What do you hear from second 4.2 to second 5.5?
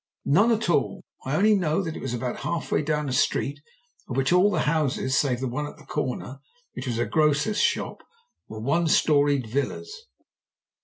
all the houses, save the